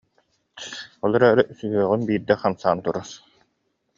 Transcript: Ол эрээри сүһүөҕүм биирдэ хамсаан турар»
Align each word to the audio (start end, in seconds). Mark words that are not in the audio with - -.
Ол 1.03 1.13
эрээри 1.17 1.43
сүһүөҕүм 1.57 2.01
биирдэ 2.07 2.35
хамсаан 2.41 2.77
турар» 2.85 3.07